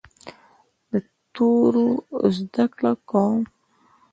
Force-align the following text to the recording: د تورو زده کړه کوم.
د 0.91 0.93
تورو 1.33 1.87
زده 2.37 2.65
کړه 2.75 2.91
کوم. 3.09 3.39